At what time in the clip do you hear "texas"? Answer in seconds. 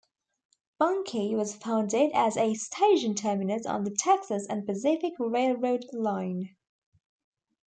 3.91-4.47